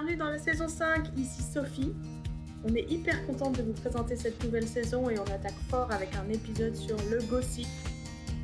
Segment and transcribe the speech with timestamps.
[0.00, 1.92] bienvenue dans la saison 5, ici Sophie.
[2.64, 6.14] On est hyper contente de vous présenter cette nouvelle saison et on attaque fort avec
[6.16, 7.66] un épisode sur le gossip.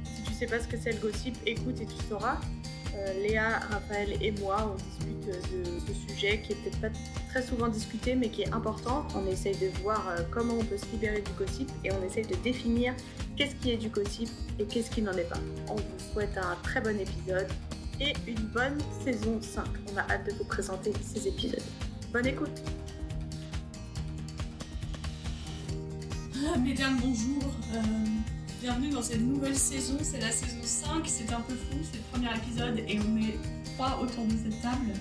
[0.05, 2.39] Si tu sais pas ce que c'est le gossip, écoute et tu sauras.
[2.95, 5.33] Euh, Léa, Raphaël et moi, on discute de
[5.87, 6.91] ce sujet qui est peut-être pas
[7.31, 9.07] très souvent discuté mais qui est important.
[9.15, 12.27] On essaye de voir euh, comment on peut se libérer du gossip et on essaye
[12.27, 12.93] de définir
[13.35, 14.29] qu'est-ce qui est du gossip
[14.59, 15.41] et qu'est-ce qui n'en est pas.
[15.71, 17.49] On vous souhaite un très bon épisode
[18.01, 19.65] et une bonne saison 5.
[19.93, 21.63] On a hâte de vous présenter ces épisodes.
[22.13, 22.63] Bonne écoute
[26.47, 27.43] Ah, mesdames, bonjour.
[27.75, 27.81] Euh,
[28.61, 29.97] bienvenue dans cette nouvelle saison.
[30.03, 31.03] C'est la saison 5.
[31.07, 33.39] C'est un peu fou, c'est le premier épisode et on est
[33.75, 34.93] trois autour de cette table.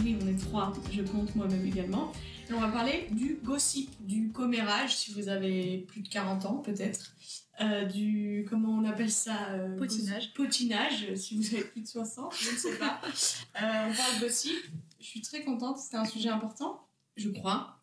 [0.00, 2.12] Oui, on est trois, je compte moi-même également.
[2.54, 7.14] On va parler du gossip, du commérage, si vous avez plus de 40 ans peut-être.
[7.60, 10.34] Euh, du, comment on appelle ça euh, Potinage.
[10.34, 13.00] Potinage, si vous avez plus de 60, je ne sais pas.
[13.04, 14.52] Euh, on parle gossip.
[15.00, 17.80] Je suis très contente, c'était un sujet important, je crois.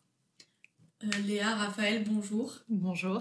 [1.02, 2.54] Euh, Léa, Raphaël, bonjour.
[2.68, 3.20] Bonjour.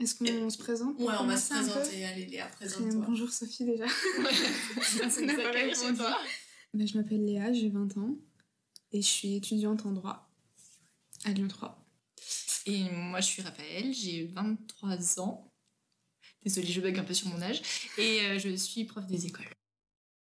[0.00, 2.04] Est-ce qu'on se présente Ouais, on va se présenter.
[2.04, 3.04] Allez, Léa, présente-toi.
[3.06, 3.86] Bonjour Sophie déjà.
[5.08, 5.86] Ça n'a pas s'appelle répondu.
[5.86, 6.18] chez toi.
[6.74, 8.16] Ben, je m'appelle Léa, j'ai 20 ans
[8.90, 10.28] et je suis étudiante en droit
[11.24, 11.80] à Lyon 3.
[12.66, 15.53] Et moi, je suis Raphaël, j'ai 23 ans.
[16.44, 17.62] Désolée, je bug un peu sur mon âge.
[17.98, 19.48] Et euh, je suis prof des écoles.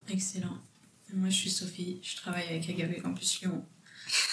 [0.08, 0.58] Excellent.
[1.12, 3.64] Moi, je suis Sophie, je travaille avec Agave Campus Lyon.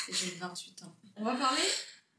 [0.09, 0.95] Et j'ai 28 ans.
[1.17, 1.61] On va parler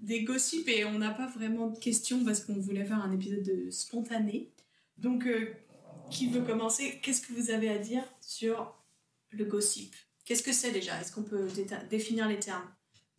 [0.00, 3.42] des gossips et on n'a pas vraiment de questions parce qu'on voulait faire un épisode
[3.42, 4.52] de spontané.
[4.98, 5.52] Donc, euh,
[6.10, 7.00] qui veut commencer?
[7.02, 8.74] Qu'est-ce que vous avez à dire sur
[9.30, 9.94] le gossip?
[10.24, 11.00] Qu'est-ce que c'est déjà?
[11.00, 11.48] Est-ce qu'on peut
[11.90, 12.68] définir les termes?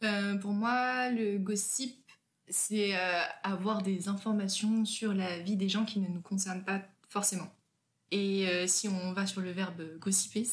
[0.03, 2.04] Euh, pour moi, le gossip,
[2.49, 6.81] c'est euh, avoir des informations sur la vie des gens qui ne nous concernent pas
[7.09, 7.51] forcément.
[8.11, 10.47] Et euh, si on va sur le verbe gossiper,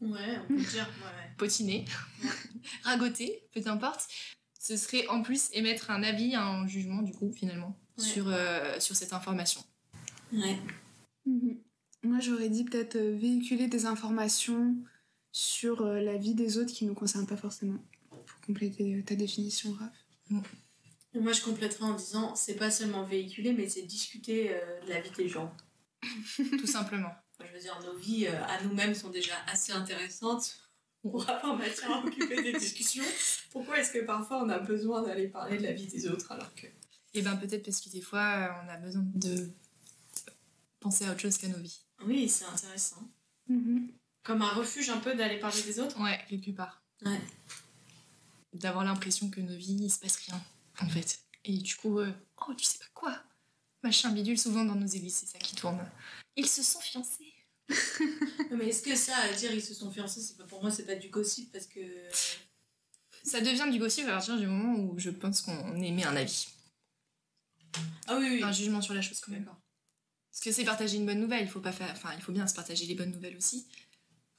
[0.00, 0.88] Ouais, on peut dire.
[1.00, 1.30] Ouais.
[1.38, 1.84] potiner,
[2.82, 4.08] ragoter, peu importe,
[4.58, 8.04] ce serait en plus émettre un avis, un jugement du coup finalement Ouais.
[8.04, 9.62] sur, euh, sur cette information.
[10.32, 10.58] Ouais.
[11.26, 11.58] Mhm.
[12.04, 14.74] Moi j'aurais dit peut-être véhiculer des informations
[15.30, 17.78] sur euh, la vie des autres qui ne nous concernent pas forcément.
[18.10, 20.40] Pour compléter ta définition, Raph.
[21.20, 25.00] Moi, je compléterai en disant c'est pas seulement véhiculer, mais c'est discuter euh, de la
[25.00, 25.54] vie des gens.
[26.36, 27.12] Tout simplement.
[27.40, 30.58] Je veux dire, nos vies euh, à nous-mêmes sont déjà assez intéressantes
[31.02, 33.04] pour avoir matière à occuper des discussions.
[33.50, 36.54] Pourquoi est-ce que parfois on a besoin d'aller parler de la vie des autres alors
[36.54, 36.66] que.
[37.14, 39.50] Et ben peut-être parce que des fois euh, on a besoin de
[40.80, 41.80] penser à autre chose qu'à nos vies.
[42.06, 43.02] Oui, c'est intéressant.
[43.48, 43.88] Mhm.
[44.22, 46.00] Comme un refuge un peu d'aller parler des autres.
[46.00, 46.82] Ouais, quelque part.
[47.04, 47.20] Ouais.
[48.52, 50.40] D'avoir l'impression que nos vies, il se passe rien,
[50.80, 51.20] en fait.
[51.44, 52.12] Et du coup, euh,
[52.48, 53.22] oh, tu sais pas quoi
[53.82, 55.78] Machin bidule, souvent dans nos églises, c'est ça qui tourne.
[56.36, 57.34] Ils se sont fiancés.
[58.50, 60.86] Mais est-ce que ça, à dire ils se sont fiancés, c'est pas, pour moi, c'est
[60.86, 61.80] pas du gossip parce que.
[63.24, 66.48] Ça devient du gossip à partir du moment où je pense qu'on émet un avis.
[68.06, 68.42] Ah oui, oui.
[68.42, 69.44] Un jugement sur la chose, quand même.
[69.44, 69.60] D'accord.
[70.30, 71.90] Parce que c'est partager une bonne nouvelle, il faut pas faire...
[71.92, 73.66] Enfin, il faut bien se partager les bonnes nouvelles aussi,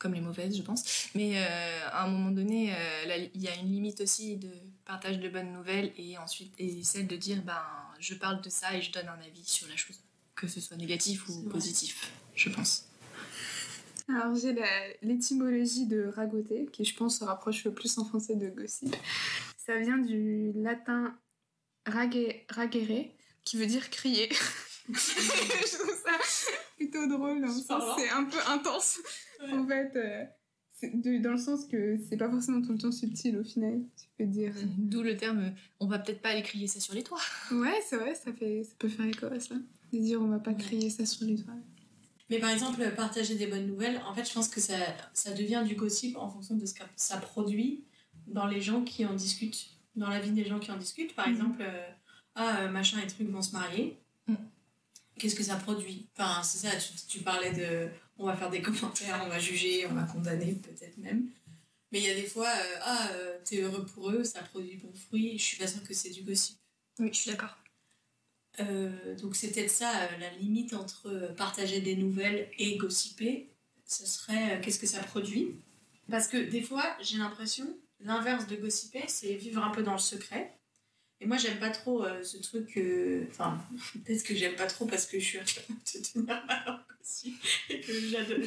[0.04, 1.08] comme les mauvaises, je pense.
[1.16, 4.52] Mais euh, à un moment donné, euh, il y a une limite aussi de
[4.86, 7.64] partage de bonnes nouvelles et ensuite et celle de dire, ben,
[8.00, 10.00] je parle de ça et je donne un avis sur la chose,
[10.36, 12.90] que ce soit négatif ou positif, je pense.
[14.10, 14.54] Alors j'ai
[15.02, 18.94] l'étymologie de ragoter, qui je pense se rapproche le plus en français de gossip.
[19.66, 21.18] Ça vient du latin
[21.86, 23.06] rage- ragere,
[23.46, 24.30] qui veut dire crier.
[24.90, 26.18] je trouve ça
[26.94, 27.96] plutôt drôle, marrant.
[27.98, 29.00] c'est un peu intense.
[29.42, 29.54] Ouais.
[29.54, 30.26] En fait, euh,
[30.94, 33.82] de- dans le sens que c'est pas forcément tout le temps subtil au final.
[33.98, 34.54] Tu peux dire.
[34.78, 37.20] D'où le terme, on va peut-être pas aller crier ça sur les toits.
[37.52, 39.56] Ouais, c'est vrai, ça, fait, ça peut faire écho à ça.
[39.92, 40.58] De dire on va pas Ouais.
[40.58, 41.54] crier ça sur les toits.
[42.30, 44.76] Mais par exemple, partager des bonnes nouvelles, en fait, je pense que ça,
[45.14, 47.84] ça devient du gossip en fonction de ce que ça produit
[48.28, 51.14] dans les gens qui en discutent, dans la vie des gens qui en discutent.
[51.16, 51.34] Par Mhm.
[51.34, 51.88] exemple, euh,
[52.36, 53.98] ah, euh, machin et truc vont se marier.
[54.28, 54.38] Mhm.
[55.24, 57.88] Qu'est-ce que ça produit Enfin, c'est ça, tu, tu parlais de.
[58.18, 61.30] On va faire des commentaires, on va juger, on va condamner, peut-être même.
[61.94, 64.76] Mais il y a des fois, euh, ah, euh, t'es heureux pour eux, ça produit
[64.76, 65.40] bon fruit.
[65.40, 66.58] Je suis pas sûre que c'est du gossip.
[67.00, 67.56] Oui, je suis d'accord.
[68.60, 73.48] Euh, donc c'est peut-être ça, la limite entre partager des nouvelles et gossiper,
[73.86, 75.56] ce serait qu'est-ce que ça produit?
[76.12, 77.66] Parce que des fois, j'ai l'impression,
[78.02, 80.54] l'inverse de gossiper, c'est vivre un peu dans le secret.
[81.24, 82.78] Et moi, j'aime pas trop euh, ce truc.
[83.30, 83.58] Enfin,
[84.04, 87.38] peut-être que j'aime pas trop parce que je suis incapable de tenir ma langue aussi.
[87.70, 88.40] Et que j'adore.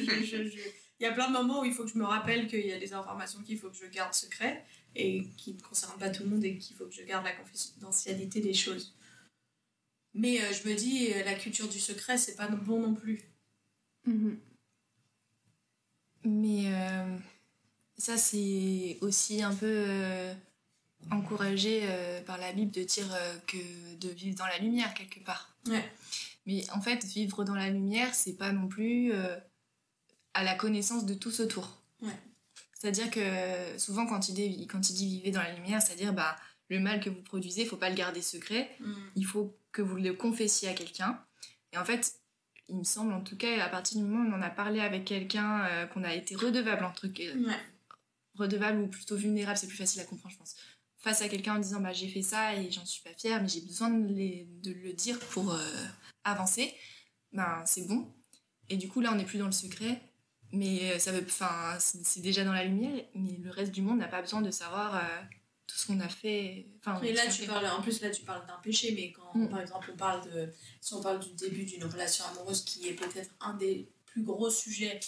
[0.99, 2.71] Il y a plein de moments où il faut que je me rappelle qu'il y
[2.71, 4.63] a des informations qu'il faut que je garde secret
[4.95, 7.33] et qui ne concernent pas tout le monde et qu'il faut que je garde la
[7.33, 8.95] confidentialité des choses.
[10.13, 13.21] Mais euh, je me dis, euh, la culture du secret, c'est pas bon non plus.
[14.05, 14.39] Mhm.
[16.25, 16.71] Mais
[17.97, 20.35] Ça, c'est aussi un peu
[21.11, 25.19] encouragé euh, par la Bible de dire euh, que de vivre dans la lumière quelque
[25.23, 25.55] part.
[25.67, 25.83] Ouais.
[26.45, 29.35] Mais en fait, vivre dans la lumière, c'est pas non plus euh,
[30.33, 31.81] à la connaissance de tous autour.
[32.01, 32.17] Ouais.
[32.73, 36.35] C'est-à-dire que souvent, quand il, dit, quand il dit vivez dans la lumière, c'est-à-dire bah,
[36.69, 38.93] le mal que vous produisez, il faut pas le garder secret, Mm.
[39.15, 41.19] il faut que vous le confessiez à quelqu'un.
[41.73, 42.13] Et en fait,
[42.69, 44.79] il me semble en tout cas, à partir du moment où on en a parlé
[44.79, 47.55] avec quelqu'un, qu'on a été redevable, entre, Ouais.
[48.35, 50.55] redevable ou plutôt vulnérable, c'est plus facile à comprendre, je pense.
[50.99, 53.47] Face à quelqu'un en disant bah, j'ai fait ça et j'en suis pas fière, mais
[53.47, 55.85] j'ai besoin de, les- de le dire pour euh,
[56.23, 56.73] avancer,
[57.31, 58.13] ben c'est bon.
[58.69, 60.01] Et du coup, là, on n'est plus dans le secret,
[60.51, 63.99] mais euh, ça veut, enfin, c'est déjà dans la lumière, mais le reste du monde
[63.99, 64.99] n'a pas besoin de savoir euh,
[65.67, 66.67] tout ce qu'on a fait.
[66.79, 67.47] Enfin, Et ce là, qu'on tu fait.
[67.47, 69.49] parles, en plus, là, tu parles d'un péché, mais quand, Mm.
[69.49, 70.51] par exemple, on parle de.
[70.81, 74.49] Si on parle du début d'une relation amoureuse, qui est peut-être un des plus gros
[74.49, 74.99] sujets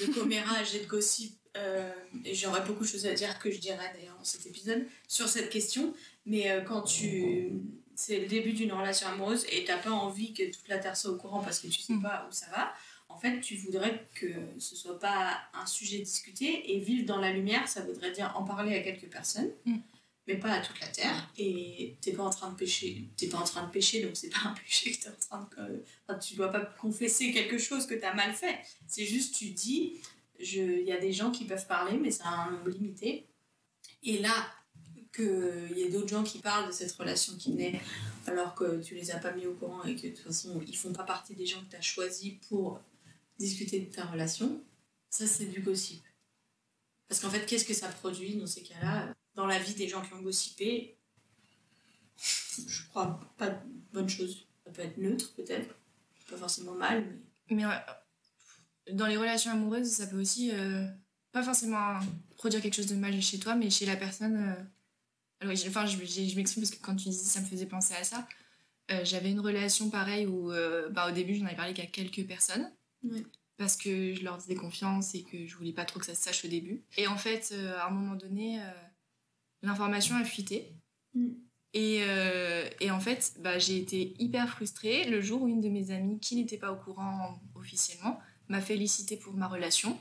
[0.00, 1.90] de commérage et de gossip, euh,
[2.24, 5.28] et j'aurais beaucoup de choses à dire que je dirais d'ailleurs dans cet épisode sur
[5.28, 5.94] cette question,
[6.26, 7.50] mais euh, quand tu.
[7.94, 11.10] C'est le début d'une relation amoureuse et t'as pas envie que toute la terre soit
[11.10, 12.02] au courant parce que tu sais Mm.
[12.02, 12.72] pas où ça va.
[13.10, 14.26] En fait, tu voudrais que
[14.58, 18.44] ce soit pas un sujet discuté et vivre dans la lumière, ça voudrait dire en
[18.44, 19.50] parler à quelques personnes
[20.26, 21.28] mais pas à toute la terre.
[21.36, 24.30] Et t'es pas en train de pécher, t'es pas en train de pécher, donc c'est
[24.30, 25.84] pas un péché que t'es en train de.
[26.08, 28.58] Enfin, tu dois pas confesser quelque chose que t'as mal fait.
[28.86, 30.00] C'est juste, tu dis,
[30.42, 33.26] il y a des gens qui peuvent parler, mais c'est un nombre limité.
[34.02, 34.34] Et là,
[35.14, 37.80] qu'il y ait d'autres gens qui parlent de cette relation qui naît
[38.26, 40.76] alors que tu les as pas mis au courant et que de toute façon ils
[40.76, 42.80] font pas partie des gens que tu as choisis pour
[43.38, 44.62] discuter de ta relation,
[45.10, 46.02] ça c'est du gossip.
[47.08, 49.12] Parce qu'en fait, qu'est-ce que ça produit dans ces cas-là?
[49.34, 50.96] Dans la vie des gens qui ont gossipé,
[52.16, 53.58] je crois pas de
[53.92, 54.46] bonne chose.
[54.64, 55.74] Ça peut être neutre peut-être,
[56.30, 57.04] pas forcément mal,
[57.50, 57.64] mais.
[58.90, 60.86] Dans les relations amoureuses, ça peut aussi euh,
[61.32, 61.98] pas forcément
[62.36, 64.36] produire quelque chose de mal chez toi, mais chez la personne.
[64.36, 64.64] euh,
[65.40, 68.04] Alors, enfin, je, je m'exprime parce que quand tu disais ça me faisait penser à
[68.04, 68.26] ça.
[68.90, 72.26] Euh, J'avais une relation pareille où, euh, bah, au début, j'en avais parlé qu'à quelques
[72.26, 72.70] personnes.
[73.04, 73.24] Ouais.
[73.56, 76.22] Parce que je leur disais confiance et que je voulais pas trop que ça se
[76.22, 76.82] sache au début.
[76.96, 78.60] Et en fait, à un moment donné,
[79.62, 80.72] l'information a fuité.
[81.14, 81.28] Mm.
[81.74, 85.68] Et, euh, et en fait, bah, j'ai été hyper frustrée le jour où une de
[85.68, 88.20] mes amies, qui n'était pas au courant officiellement,
[88.52, 89.98] m'a félicité pour ma relation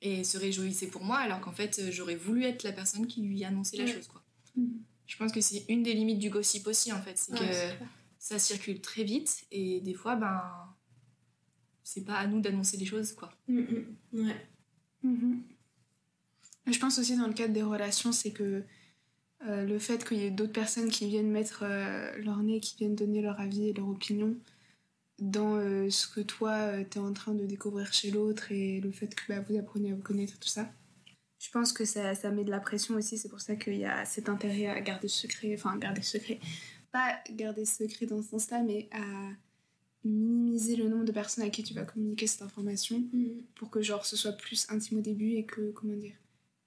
[0.00, 3.20] et se réjouissait pour moi, alors qu'en fait, euh, j'aurais voulu être la personne qui
[3.22, 3.92] lui annonçait la Ouais.
[3.92, 4.06] chose.
[4.08, 4.22] Quoi.
[4.56, 4.80] Mhm.
[5.06, 7.16] Je pense que c'est une des limites du gossip aussi, en fait.
[7.18, 7.38] C'est Ouais,
[7.78, 7.84] que
[8.18, 10.40] ça circule très vite et des fois, ben,
[11.82, 13.30] c'est pas à nous d'annoncer les choses, quoi.
[13.48, 14.46] Mm, mm, ouais.
[15.02, 15.42] Mhm.
[16.70, 18.62] Je pense aussi dans le cadre des relations, c'est que
[19.46, 22.76] euh, le fait qu'il y ait d'autres personnes qui viennent mettre euh, leur nez, qui
[22.76, 24.36] viennent donner leur avis et leur opinion
[25.18, 28.90] dans euh, ce que toi, tu es en train de découvrir chez l'autre et le
[28.92, 30.70] fait que bah, vous apprenez à vous connaître, tout ça.
[31.40, 33.84] Je pense que ça, ça met de la pression aussi, c'est pour ça qu'il y
[33.84, 36.40] a cet intérêt à garder secret, enfin garder secret,
[36.90, 39.04] pas garder secret dans ce sens-là, mais à
[40.04, 43.42] minimiser le nombre de personnes à qui tu vas communiquer cette information Mm.
[43.56, 46.14] pour que genre ce soit plus intime au début et que comment dire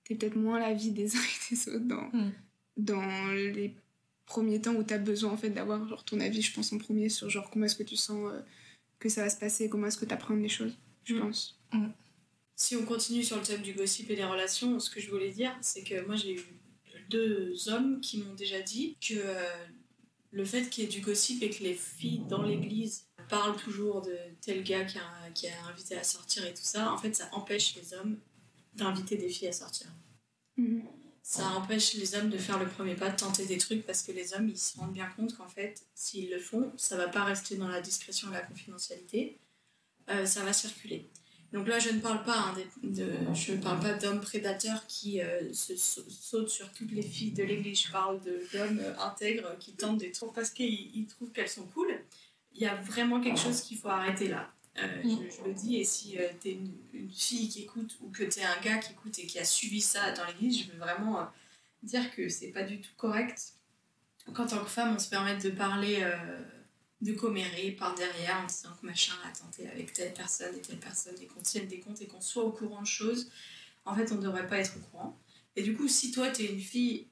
[0.03, 2.31] t'es peut-être moins la vie des uns et des autres dans, Mm.
[2.77, 3.75] dans les
[4.25, 7.09] premiers temps où t'as besoin en fait d'avoir genre ton avis je pense en premier
[7.09, 8.41] sur genre comment est-ce que tu sens euh,
[8.99, 10.73] que ça va se passer comment est-ce que t'apprends les choses
[11.03, 11.19] je Mm.
[11.19, 11.59] pense
[12.55, 15.31] Si on continue sur le thème du gossip et des relations, ce que je voulais
[15.31, 16.41] dire, c'est que moi j'ai eu
[17.09, 19.65] deux hommes qui m'ont déjà dit que euh,
[20.31, 24.01] le fait qu'il y ait du gossip et que les filles dans l'église parlent toujours
[24.01, 27.13] de tel gars qui a, qui a invité à sortir et tout ça, en fait
[27.15, 28.17] ça empêche les hommes
[28.75, 29.87] d'inviter des filles à sortir.
[30.57, 30.83] Mhm.
[31.31, 34.11] Ça empêche les hommes de faire le premier pas, de tenter des trucs parce que
[34.11, 37.23] les hommes ils se rendent bien compte qu'en fait s'ils le font, ça va pas
[37.23, 39.37] rester dans la discrétion et la confidentialité,
[40.09, 41.07] euh, ça va circuler.
[41.53, 45.53] Donc là, je ne parle pas, hein, de, je parle pas d'hommes prédateurs qui euh,
[45.53, 47.83] se sau- sautent sur toutes les filles de l'église.
[47.83, 51.65] Je parle d'hommes euh, intègres qui tentent des trucs parce qu'ils ils trouvent qu'elles sont
[51.67, 51.93] cool.
[52.53, 54.51] Il y a vraiment quelque chose qu'il faut arrêter là.
[54.77, 55.17] Euh, Mm.
[55.29, 58.23] je, je le dis, et si tu t'es une, une fille qui écoute ou que
[58.23, 61.19] t'es un gars qui écoute et qui a subi ça dans l'église, je veux vraiment
[61.19, 61.23] euh,
[61.83, 63.53] dire que c'est pas du tout correct
[64.33, 66.41] qu'en tant que femme, on se permette de parler euh,
[67.01, 70.79] de commérer par derrière en disant que machin a tenté avec telle personne et telle
[70.79, 73.29] personne et qu'on tienne des comptes et qu'on soit au courant de choses.
[73.83, 75.17] En fait, on ne devrait pas être au courant.
[75.55, 77.07] Et du coup, si toi, t'es une fille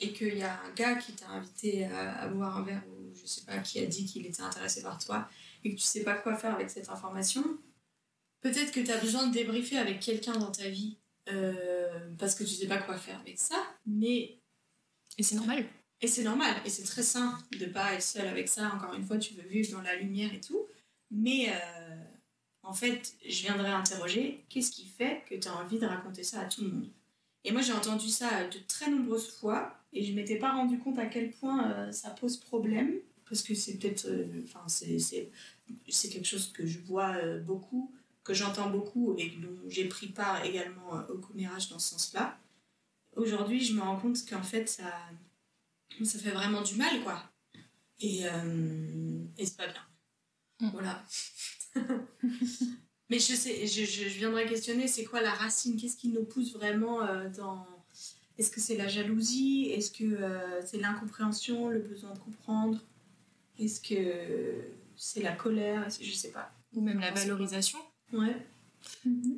[0.00, 3.14] et qu'il y a un gars qui t'a invité à, à boire un verre ou
[3.14, 5.28] je sais pas qui a dit qu'il était intéressé par toi
[5.68, 7.44] et que tu sais pas quoi faire avec cette information,
[8.40, 10.96] peut-être que tu as besoin de débriefer avec quelqu'un dans ta vie
[11.30, 14.38] euh, parce que tu sais pas quoi faire avec ça, mais
[15.18, 15.64] Et c'est normal.
[16.00, 18.72] et c'est normal, et c'est très sain de pas être seul avec ça.
[18.74, 20.66] Encore une fois, tu veux vivre dans la lumière et tout.
[21.10, 21.96] Mais euh,
[22.62, 26.40] en fait, je viendrais interroger qu'est-ce qui fait que tu as envie de raconter ça
[26.40, 26.90] à tout le monde?
[27.44, 30.98] Et moi, j'ai entendu ça de très nombreuses fois et je m'étais pas rendu compte
[30.98, 32.94] à quel point euh, ça pose problème
[33.28, 34.08] parce que c'est peut-être.
[34.44, 35.30] Enfin, c'est,
[35.88, 37.92] c'est quelque chose que je vois euh, beaucoup,
[38.24, 42.38] que j'entends beaucoup et dont j'ai pris part également euh, au commérage dans ce sens-là.
[43.16, 44.92] Aujourd'hui, je me rends compte qu'en fait, ça,
[46.04, 47.22] ça fait vraiment du mal, quoi.
[48.00, 49.82] Et, euh, et c'est pas bien.
[50.60, 50.70] Mm.
[50.72, 51.04] Voilà.
[53.10, 55.76] Mais je sais, je, je, je viendrais questionner, c'est quoi la racine?
[55.80, 57.66] Qu'est-ce qui nous pousse vraiment euh, dans...
[58.36, 59.70] Est-ce que c'est la jalousie?
[59.72, 62.78] Est-ce que euh, c'est l'incompréhension, le besoin de comprendre?
[63.58, 64.62] Est-ce que
[64.98, 66.52] c'est la colère Je sais pas.
[66.74, 67.78] Ou même la valorisation.
[68.12, 68.36] Ouais.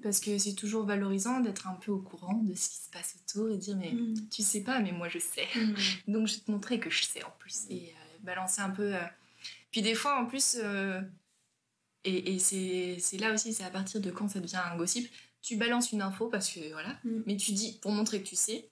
[0.02, 3.16] Parce que c'est toujours valorisant d'être un peu au courant de ce qui se passe
[3.22, 4.28] autour et dire mais Mm.
[4.30, 5.46] tu sais pas mais moi je sais.
[5.56, 5.74] Mm.
[6.12, 8.94] Donc je vais te montrer que je sais en plus et euh, balancer un peu.
[8.94, 9.00] euh.
[9.70, 11.00] Puis des fois en plus, euh,
[12.04, 15.10] et, et c'est c'est là aussi, c'est à partir de quand ça devient un gossip,
[15.42, 17.22] tu balances une info parce que voilà, Mm.
[17.26, 18.68] mais tu dis pour montrer que tu sais.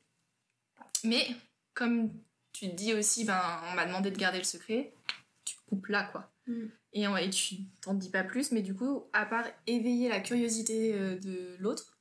[1.04, 1.26] Mais
[1.75, 2.11] comme
[2.52, 3.40] tu te dis aussi, ben
[3.71, 4.92] on m'a demandé de garder le secret,
[6.13, 6.33] quoi.
[6.47, 6.67] Mm.
[6.95, 10.95] Et, et tu t'en dis pas plus, mais du coup, à part éveiller la curiosité
[10.95, 11.99] euh, de l'autre,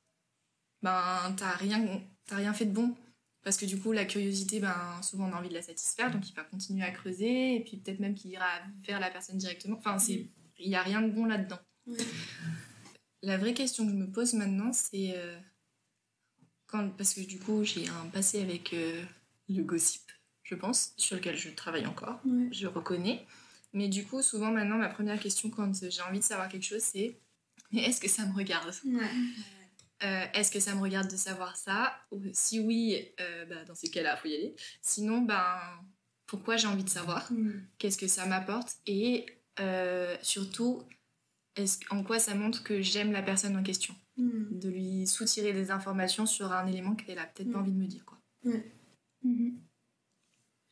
[0.82, 2.94] ben t'as rien, t'as rien fait de bon.
[3.42, 6.28] Parce que du coup, la curiosité, ben, souvent on a envie de la satisfaire, donc
[6.28, 8.46] il va continuer à creuser, et puis peut-être même qu'il ira
[8.84, 9.76] vers la personne directement.
[9.78, 10.26] Enfin, c'est,
[10.58, 11.58] il n'y a rien de bon là-dedans.
[11.86, 11.96] Ouais.
[13.22, 15.14] La vraie question que je me pose maintenant, c'est.
[15.16, 15.38] euh,
[16.66, 19.02] quand, parce que du coup, j'ai un passé avec euh,
[19.48, 20.02] le gossip,
[20.42, 22.48] je pense, sur lequel je travaille encore, Ouais.
[22.52, 23.24] je reconnais.
[23.72, 26.82] Mais du coup, souvent maintenant, ma première question quand j'ai envie de savoir quelque chose,
[26.82, 27.20] c'est
[27.72, 28.72] Mais est-ce que ça me regarde?
[28.86, 29.06] Ouais.
[30.04, 31.94] euh, Est-ce que ça me regarde de savoir ça?
[32.10, 34.56] Ou Si oui, euh, bah, dans ces cas-là, il faut y aller.
[34.80, 35.58] Sinon, ben,
[36.26, 37.30] pourquoi j'ai envie de savoir?
[37.32, 37.60] Mm.
[37.78, 38.76] Qu'est-ce que ça m'apporte?
[38.86, 39.26] Et
[39.60, 40.82] euh, surtout,
[41.56, 43.94] est-ce, en quoi ça montre que j'aime la personne en question?
[44.16, 44.58] Mm.
[44.58, 47.62] De lui soutirer des informations sur un élément qu'elle a peut-être pas Mm.
[47.62, 48.04] envie de me dire.
[48.06, 48.18] Quoi.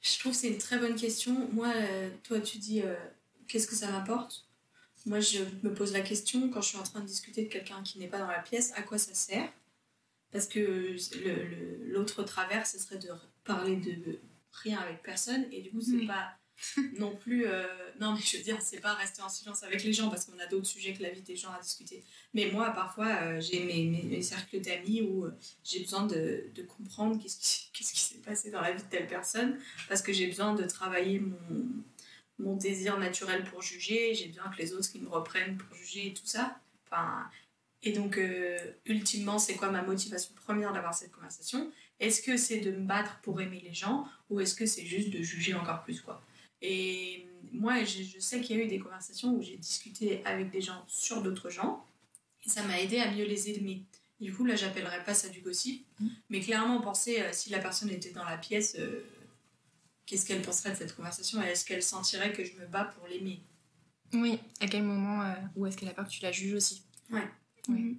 [0.07, 1.49] Je trouve que c'est une très bonne question.
[1.53, 2.95] Moi, euh, toi, tu dis euh,
[3.49, 4.47] qu'est-ce que ça m'apporte?
[5.05, 7.83] Moi, je me pose la question quand je suis en train de discuter de quelqu'un
[7.83, 9.53] qui n'est pas dans la pièce, à quoi ça sert?
[10.31, 10.97] Parce que
[11.93, 13.09] l'autre travers, ce serait de
[13.45, 14.21] parler de
[14.53, 16.37] rien avec personne, et du coup, c'est pas
[16.99, 17.47] non plus.
[17.47, 17.67] euh,
[18.01, 20.39] non, mais je veux dire, c'est pas rester en silence avec les gens parce qu'on
[20.39, 22.05] a d'autres sujets que la vie des gens à discuter.
[22.35, 26.63] Mais moi, parfois, euh, j'ai mes, mes, cercles d'amis où euh, j'ai besoin de, de
[26.63, 29.59] comprendre qu'est-ce qui, qui s'est passé dans la vie de telle personne
[29.89, 31.39] parce que j'ai besoin de travailler mon,
[32.39, 36.09] mon désir naturel pour juger, j'ai besoin que les autres ils me reprennent pour juger
[36.09, 36.59] et tout ça.
[36.87, 37.25] Enfin,
[37.83, 38.19] et donc,
[38.87, 41.71] ultimement, c'est quoi ma motivation première d'avoir cette conversation?
[42.01, 45.11] Est-ce que c'est de me battre pour aimer les gens ou est-ce que c'est juste
[45.11, 46.21] de juger encore plus quoi?
[46.63, 50.51] Et moi, je, je sais qu'il y a eu des conversations où j'ai discuté avec
[50.51, 51.85] des gens sur d'autres gens
[52.45, 53.83] et ça m'a aidé à mieux les aimer.
[54.21, 56.11] Du coup, là, j'appellerais pas ça du gossip, Mhm.
[56.31, 59.05] mais clairement, penser euh, si la personne était dans la pièce, euh,
[60.07, 63.07] qu'est-ce qu'elle penserait de cette conversation et est-ce qu'elle sentirait que je me bats pour
[63.09, 63.41] l'aimer?
[64.15, 66.83] Oui, à quel moment, euh, où est-ce qu'elle a peur que tu la juges aussi?
[67.11, 67.21] Oui.
[67.69, 67.99] Mhm.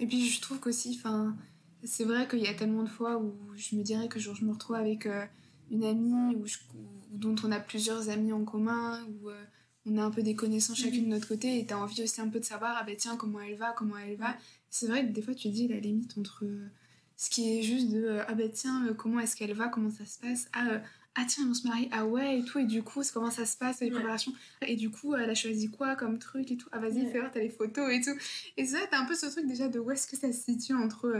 [0.00, 1.36] Et puis je trouve qu'aussi, enfin,
[1.84, 4.44] c'est vrai qu'il y a tellement de fois où je me dirais que genre, je
[4.44, 5.24] me retrouve avec euh,
[5.70, 9.44] une amie ou, je- ou dont on a plusieurs amis en commun, ou euh,
[9.86, 12.28] on a un peu des connaissances chacune de notre côté, et t'as envie aussi un
[12.28, 14.36] peu de savoir, ah ben tiens, comment elle va, comment elle va.
[14.70, 16.68] C'est vrai que des fois tu dis la limite entre euh,
[17.16, 19.90] ce qui est juste de, euh, ah ben tiens, euh, comment est-ce qu'elle va, comment
[19.90, 20.80] ça se passe, ah,
[21.14, 23.46] ah tiens, vont se marier, ah ouais, et tout, et du coup, c'est comment ça
[23.46, 23.94] se passe, les Ouais.
[23.94, 27.10] préparations, et du coup, elle a choisi quoi comme truc et tout, ah vas-y, Ouais.
[27.10, 28.16] fais voir, t'as les photos et tout.
[28.56, 30.74] Et ça, t'as un peu ce truc déjà de où est-ce que ça se situe
[30.74, 31.12] entre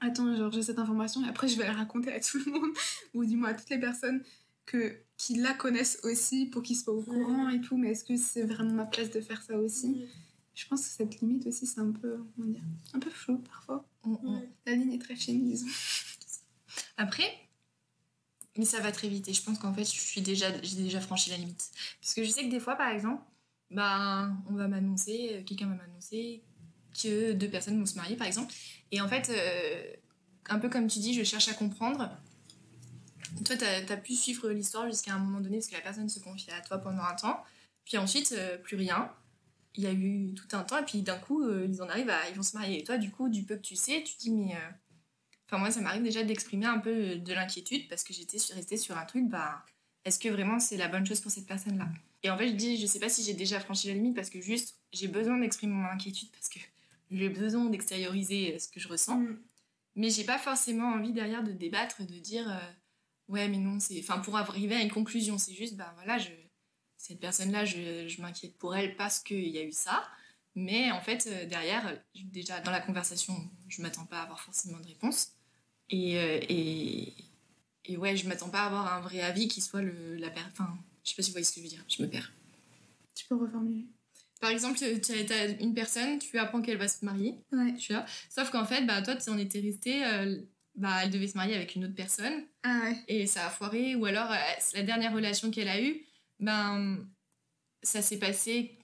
[0.00, 2.70] attends, genre j'ai cette information et après je vais la raconter à tout le monde,
[3.14, 4.22] ou du moins à toutes les personnes
[4.70, 8.16] que, qui la connaissent aussi pour qu'ils soient au courant et tout, mais est-ce que
[8.16, 10.06] c'est vraiment ma place de faire ça aussi
[10.54, 12.62] Je pense que cette limite aussi, c'est un peu, comment dire,
[12.94, 13.84] un peu flou parfois.
[14.04, 14.42] Mm, mm.
[14.66, 15.66] La ligne est très fine, disons.
[16.96, 17.28] Après,
[18.56, 21.00] mais ça va très vite et je pense qu'en fait, je suis déjà, j'ai déjà
[21.00, 21.70] franchi la limite.
[22.00, 23.22] Parce que je sais que des fois, par exemple,
[23.70, 26.42] ben, on va m'annoncer, euh, quelqu'un va m'annoncer
[27.02, 28.52] que deux personnes vont se marier, par exemple.
[28.92, 29.96] Et en fait, euh,
[30.48, 32.10] un peu comme tu dis, je cherche à comprendre.
[33.44, 36.20] Toi, t'as as pu suivre l'histoire jusqu'à un moment donné parce que la personne se
[36.20, 37.42] confie à toi pendant un temps.
[37.84, 39.10] Puis ensuite, euh, plus rien.
[39.76, 42.10] Il y a eu tout un temps et puis d'un coup, euh, ils en arrivent
[42.10, 42.80] à, ils vont se marier.
[42.80, 44.70] Et toi, du coup, du peu que tu sais, tu te dis mais euh,
[45.50, 48.96] Enfin, moi, ça m'arrive déjà d'exprimer un peu de l'inquiétude parce que j'étais restée sur
[48.96, 49.64] un truc, bah,
[50.04, 51.88] est-ce que vraiment c'est la bonne chose pour cette personne-là?
[52.22, 54.30] Et en fait, je dis, je sais pas si j'ai déjà franchi la limite parce
[54.30, 56.60] que juste, j'ai besoin d'exprimer mon inquiétude parce que
[57.10, 59.18] j'ai besoin d'extérioriser ce que je ressens.
[59.18, 59.38] Mm.
[59.96, 62.72] Mais j'ai pas forcément envie derrière de débattre, de dire, euh,
[63.30, 63.98] ouais, mais non, c'est.
[64.00, 66.28] Enfin, pour arriver à une conclusion, c'est juste, bah voilà, je...
[66.96, 70.06] cette personne-là, je, je m'inquiète pour elle parce qu'il y a eu ça.
[70.56, 73.34] Mais en fait, euh, derrière, euh, déjà dans la conversation,
[73.68, 75.32] je m'attends pas à avoir forcément de réponse.
[75.90, 77.14] Et, euh, et,
[77.84, 80.50] et ouais, je m'attends pas à avoir un vrai avis qui soit le, la personne.
[80.52, 82.32] Enfin, je sais pas si vous voyez ce que je veux dire, je me perds.
[83.14, 83.86] Tu peux reformuler.
[84.40, 87.34] Par exemple, tu as, une personne, tu apprends qu'elle va se marier.
[87.52, 87.74] Ouais.
[87.74, 88.06] Tu vois.
[88.30, 90.04] Sauf qu'en fait, bah, toi, tu en étais resté.
[90.04, 90.40] euh,
[90.80, 92.96] bah, elle devait se marier avec une autre personne Ah ouais.
[93.06, 93.94] et ça a foiré.
[93.94, 94.36] Ou alors, euh,
[94.74, 96.00] la dernière relation qu'elle a eue,
[96.40, 96.98] ben,
[97.82, 98.78] ça s'est passé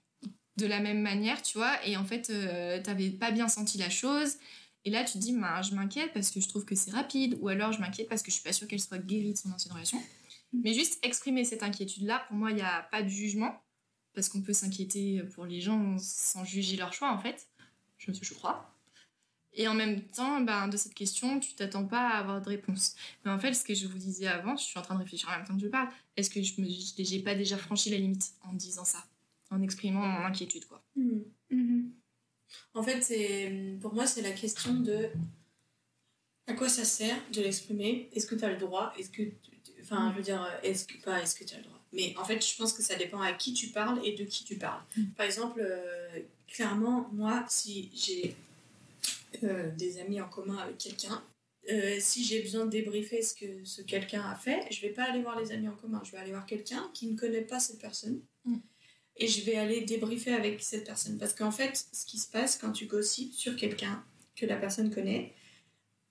[0.58, 1.84] de la même manière, tu vois.
[1.86, 4.36] Et en fait, euh, t'avais pas bien senti la chose.
[4.84, 7.38] Et là, tu te dis, ben, je m'inquiète parce que je trouve que c'est rapide.
[7.40, 9.50] Ou alors, je m'inquiète parce que je suis pas sûre qu'elle soit guérie de son
[9.52, 10.00] ancienne relation.
[10.52, 13.58] Mais juste exprimer cette inquiétude-là, pour moi, il n'y a pas de jugement.
[14.14, 17.48] Parce qu'on peut s'inquiéter pour les gens sans juger leur choix, en fait.
[17.98, 18.70] Je, je crois.
[19.56, 22.94] Et en même temps, ben, de cette question, tu t'attends pas à avoir de réponse.
[23.24, 25.30] Mais en fait, ce que je vous disais avant, je suis en train de réfléchir
[25.30, 25.88] en même temps que je parle.
[26.16, 26.52] Est-ce que je
[26.98, 29.02] j'ai pas déjà franchi la limite en disant ça,
[29.50, 30.82] en exprimant mon inquiétude, quoi.
[30.94, 31.20] Hmm.
[31.50, 31.90] Mhm.
[32.74, 35.08] En fait, c'est pour moi, c'est la question de
[36.46, 38.08] à quoi ça sert de l'exprimer?
[38.12, 38.92] Est-ce que tu as le droit?
[38.98, 39.22] Est-ce que
[39.80, 41.80] enfin, je veux dire est-ce que pas est-ce que tu as le droit?
[41.92, 44.44] Mais en fait, je pense que ça dépend à qui tu parles et de qui
[44.44, 44.82] tu parles.
[44.96, 45.04] Mm.
[45.16, 48.36] Par exemple, euh, clairement, moi, si j'ai
[49.44, 51.22] euh, des amis en commun avec quelqu'un,
[51.70, 55.04] euh, si j'ai besoin de débriefer ce que ce quelqu'un a fait, je vais pas
[55.04, 57.58] aller voir les amis en commun, je vais aller voir quelqu'un qui ne connaît pas
[57.58, 58.20] cette personne.
[58.44, 58.58] Mm.
[59.18, 61.18] Et je vais aller débriefer avec cette personne.
[61.18, 64.04] Parce qu'en fait, ce qui se passe quand tu gossipes sur quelqu'un
[64.36, 65.32] que la personne connaît,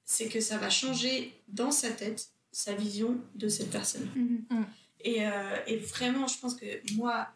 [0.03, 4.09] c'est que ça va changer dans sa tête sa vision de cette personne.
[4.15, 4.65] Mhm.
[5.01, 6.65] Et, euh, et vraiment, je pense que
[6.95, 7.27] moi,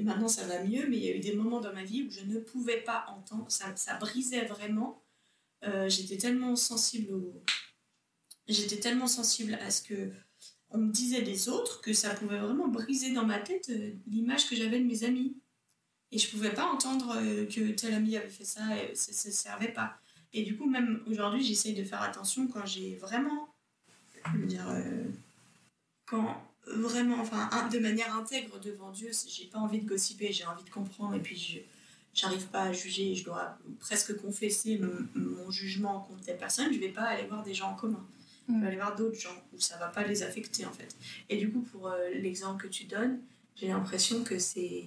[0.00, 2.10] maintenant ça va mieux, mais il y a eu des moments dans ma vie où
[2.10, 5.02] je ne pouvais pas entendre, ça, ça brisait vraiment.
[5.64, 7.42] Euh, J'étais tellement sensible au...
[8.48, 10.12] J'étais tellement sensible à ce que
[10.70, 14.48] on me disait des autres que ça pouvait vraiment briser dans ma tête euh, l'image
[14.48, 15.36] que j'avais de mes amis.
[16.12, 19.34] Et je pouvais pas entendre euh, que tel ami avait fait ça et ça ne
[19.34, 19.98] servait pas.
[20.32, 23.52] Et du coup, même aujourd'hui, j'essaye de faire attention quand j'ai vraiment,
[24.32, 25.04] je veux dire, euh,
[26.06, 26.40] quand
[26.74, 30.64] vraiment, enfin, un- de manière intègre devant Dieu, j'ai pas envie de gossiper, j'ai envie
[30.64, 31.58] de comprendre, et puis je
[32.12, 36.78] j'arrive pas à juger, je dois presque confesser mon, mon jugement contre telle personne, je
[36.78, 38.04] vais pas aller voir des gens en commun.
[38.48, 40.96] Je vais aller voir d'autres gens où ça va pas les affecter en fait.
[41.28, 43.20] Et du coup, pour euh, l'exemple que tu donnes,
[43.54, 44.86] j'ai l'impression que c'est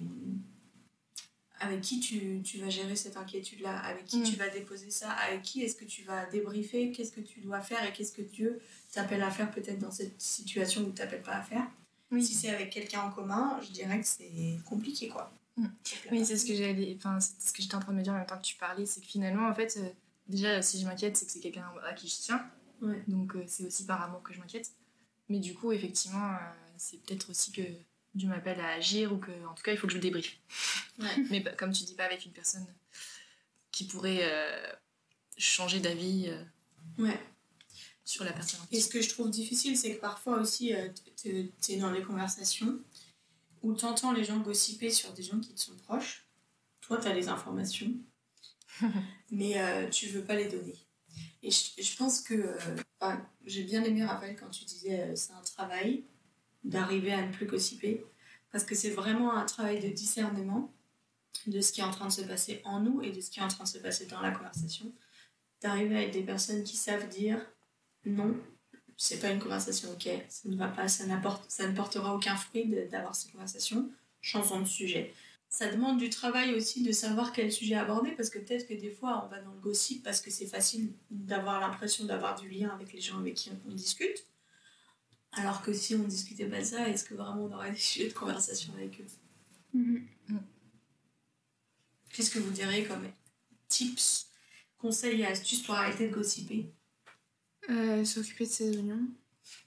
[1.64, 4.24] avec qui tu, tu vas gérer cette inquiétude-là, avec qui Mm.
[4.24, 7.60] tu vas déposer ça, avec qui est-ce que tu vas débriefer, qu'est-ce que tu dois
[7.60, 8.60] faire et qu'est-ce que Dieu
[8.92, 11.66] t'appelle à faire peut-être dans cette situation où t'appelle pas à faire?
[12.10, 12.24] Oui.
[12.24, 15.32] Si c'est avec quelqu'un en commun, je dirais que c'est compliqué quoi.
[15.56, 15.66] Mm.
[16.12, 18.12] Oui, c'est ce que j'allais, enfin, c'est ce que j'étais en train de me dire
[18.12, 19.88] en même temps que tu parlais, c'est que finalement, en fait, euh,
[20.28, 22.44] déjà, si je m'inquiète, c'est que c'est quelqu'un à qui je tiens.
[22.82, 23.02] Ouais.
[23.08, 24.70] Donc, euh, c'est aussi par amour que je m'inquiète.
[25.28, 26.36] Mais du coup, effectivement, euh,
[26.76, 27.62] c'est peut-être aussi que
[28.14, 30.36] Dieu m'appelle à agir ou que, en tout cas, il faut que je le débriefe.
[30.98, 31.16] Ouais.
[31.30, 32.66] Mais comme tu dis, pas avec une personne
[33.72, 34.72] qui pourrait euh,
[35.36, 36.42] changer d'avis euh,
[36.98, 37.18] Ouais.
[38.04, 41.50] sur la personne Et ce que je trouve difficile, c'est que parfois aussi, euh, tu
[41.70, 42.78] es dans les conversations
[43.62, 46.26] où tu entends les gens gossiper sur des gens qui te sont proches.
[46.82, 47.90] Toi, tu as les informations,
[49.30, 50.76] mais tu veux pas les donner.
[51.42, 52.56] Et je, je pense que
[53.46, 56.04] j'ai bien aimé, Raphaël, quand tu disais c'est un travail
[56.64, 58.04] d'arriver à ne plus gossiper,
[58.50, 60.72] parce que c'est vraiment un travail de discernement
[61.46, 63.40] de ce qui est en train de se passer en nous et de ce qui
[63.40, 64.92] est en train de se passer dans la conversation.
[65.60, 67.44] D'arriver à être des personnes qui savent dire
[68.06, 68.36] non,
[68.96, 71.04] c'est pas une conversation ok, ça ne va pas, ça,
[71.48, 75.12] ça ne portera aucun fruit d'avoir ces conversations, changeons de sujet.
[75.48, 78.90] Ça demande du travail aussi de savoir quel sujet aborder parce que peut-être que des
[78.90, 82.70] fois on va dans le gossip parce que c'est facile d'avoir l'impression d'avoir du lien
[82.70, 84.26] avec les gens avec qui on discute.
[85.36, 88.08] Alors que si on discutait pas de ça, est-ce que vraiment on aurait des sujets
[88.08, 89.06] de conversation avec eux?
[89.74, 90.06] Mhm.
[92.12, 93.08] Qu'est-ce que vous direz comme
[93.68, 94.28] tips,
[94.78, 96.72] conseils et astuces pour arrêter de gossiper?
[97.68, 99.08] Euh, S'occuper de ses oignons.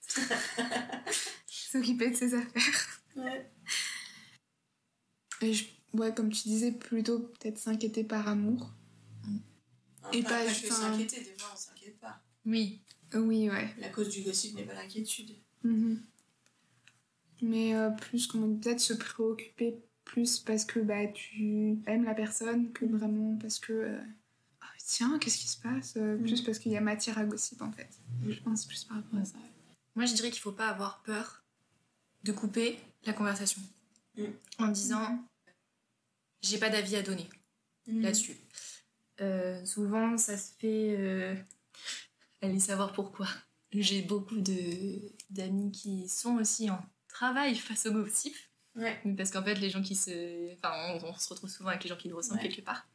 [1.47, 3.01] S'occuper de ses affaires.
[3.17, 3.51] Ouais.
[5.41, 8.71] Et je- ouais, comme tu disais, plutôt peut-être s'inquiéter par amour.
[10.13, 12.23] Et pas- que enfin- s'inquiéter, des fois on s'inquiète pas.
[12.45, 12.81] Oui.
[13.13, 13.73] Oui, ouais.
[13.79, 15.35] La cause du gossip n'est pas l'inquiétude.
[15.67, 16.01] Mhm.
[17.41, 22.71] Mais euh, plus comment peut-être se préoccuper plus parce que bah, tu aimes la personne
[22.71, 23.99] que vraiment parce que euh,
[24.61, 25.95] Ah, tiens qu'est-ce qui se passe?
[25.97, 26.23] Mhm.
[26.23, 27.89] plus parce qu'il y a matière à gossip en fait
[28.21, 28.31] Mhm.
[28.33, 29.37] je pense plus par rapport à ça
[29.95, 31.43] Moi, je dirais qu'il faut pas avoir peur
[32.23, 33.61] de couper la conversation
[34.17, 34.23] Mm.
[34.59, 35.23] en disant
[36.41, 37.29] j'ai pas d'avis à donner
[37.87, 38.35] là-dessus.
[39.21, 40.95] Euh, souvent, ça se fait.
[40.97, 41.35] euh,
[42.41, 43.27] Allez savoir pourquoi.
[43.81, 48.35] J'ai beaucoup de d'amis qui sont aussi en travail face au gossip,
[48.75, 48.97] Ouais.
[49.17, 50.53] parce qu'en fait, les gens qui se.
[50.55, 52.47] Enfin, on, on se retrouve souvent avec les gens qui le ressentent Ouais.
[52.49, 52.87] quelque part.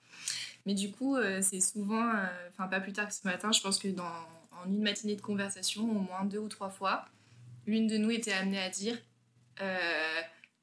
[0.64, 2.08] Mais du coup, euh, c'est souvent.
[2.14, 4.04] euh, Enfin, pas plus tard que ce matin, je pense que dans,
[4.52, 7.04] en une matinée de conversation, au moins deux ou trois fois,
[7.66, 8.96] l'une de nous était amenée à dire
[9.60, 10.20] euh,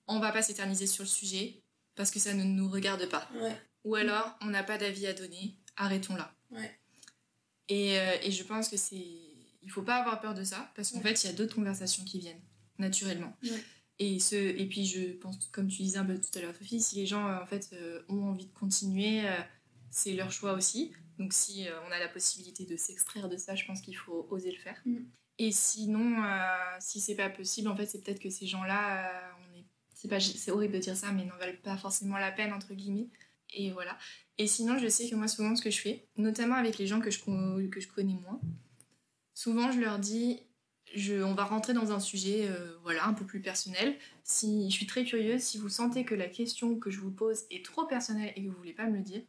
[0.07, 1.61] on va pas s'éterniser sur le sujet
[1.95, 3.27] parce que ça ne nous regarde pas.
[3.35, 3.55] Ouais.
[3.83, 6.33] Ou alors on n'a pas d'avis à donner, arrêtons là.
[7.67, 9.28] Et, euh, et je pense que c'est.
[9.61, 11.13] Il faut pas avoir peur de ça parce qu'en Ouais.
[11.15, 12.41] fait il y a d'autres conversations qui viennent
[12.77, 13.35] naturellement.
[13.43, 13.63] Ouais.
[13.99, 16.79] Et, ce, et puis je pense, comme tu disais un peu tout à l'heure, Sophie,
[16.81, 19.37] si les gens euh, en fait euh, ont envie de continuer, euh,
[19.91, 20.93] c'est leur choix aussi.
[21.17, 24.25] Donc si euh, on a la possibilité de s'extraire de ça, je pense qu'il faut
[24.29, 24.81] oser le faire.
[24.85, 24.97] Mm.
[25.41, 26.17] Et sinon,
[26.81, 29.63] si c'est pas possible, en fait, c'est peut-être que ces gens-là, on est,
[29.95, 32.73] c'est pas, c'est horrible de dire ça, mais n'en valent pas forcément la peine entre
[32.73, 33.07] guillemets.
[33.53, 33.97] Et voilà.
[34.37, 36.99] Et sinon, je sais que moi, souvent, ce que je fais, notamment avec les gens
[36.99, 37.19] que je,
[37.69, 38.41] que je connais moins,
[39.39, 40.41] souvent, je leur dis,
[41.23, 43.95] on va rentrer dans un sujet, euh, voilà, un peu plus personnel.
[44.23, 47.43] Si je suis très curieuse, si vous sentez que la question que je vous pose
[47.49, 49.21] est trop personnelle et que vous voulez pas me le dire,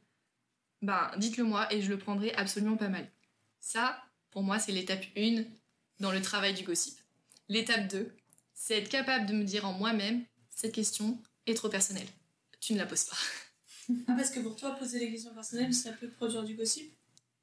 [0.83, 3.09] ben, dites-le moi et je le prendrai absolument pas mal.
[3.61, 5.44] Ça, pour moi, c'est l'étape 1
[6.01, 6.99] dans le travail du gossip.
[7.49, 8.11] L'étape 2,
[8.53, 12.09] c'est être capable de me dire en moi-même, cette question est trop personnelle.
[12.59, 13.16] Tu ne la poses pas.
[14.09, 16.92] Ah, parce que pour toi, poser des questions personnelles, ça peut produire du gossip?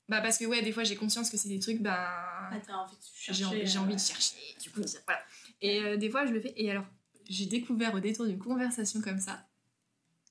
[0.10, 2.74] Bah parce que ouais, des fois j'ai conscience que c'est des trucs, ben Ah, t'as
[2.76, 3.34] envie de chercher.
[3.34, 4.36] j'ai envie, j'ai euh, envie de chercher.
[4.62, 5.22] Du coup, voilà.
[5.62, 6.54] Et euh, des fois je le fais.
[6.56, 6.86] Et alors,
[7.30, 9.46] j'ai découvert au détour d'une conversation comme ça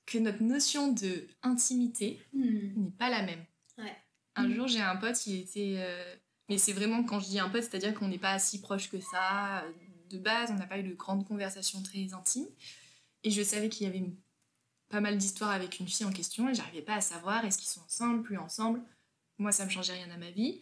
[0.07, 2.83] que notre notion de intimité hmm.
[2.85, 3.43] n'est pas la même.
[3.77, 3.95] Ouais.
[4.35, 4.55] Un Mhm.
[4.55, 5.75] jour, j'ai un pote, il était.
[5.77, 6.15] euh,
[6.49, 8.99] Mais c'est vraiment quand je dis un pote, c'est-à-dire qu'on n'est pas si proche que
[8.99, 9.63] ça.
[10.09, 12.47] De base, on n'a pas eu de grandes conversations très intimes.
[13.23, 14.05] Et je savais qu'il y avait
[14.89, 17.67] pas mal d'histoires avec une fille en question et j'arrivais pas à savoir est-ce qu'ils
[17.67, 18.79] sont ensemble, plus ensemble.
[19.39, 20.61] Moi, ça me changeait rien à ma vie.